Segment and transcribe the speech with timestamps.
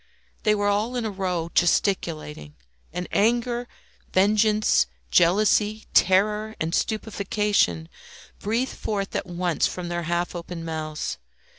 [0.41, 2.55] They were all in a row gesticulating,
[2.91, 3.67] and anger,
[4.11, 7.87] vengeance, jealousy, terror, and stupefaction
[8.39, 11.19] breathed forth at once from their half opened mouths.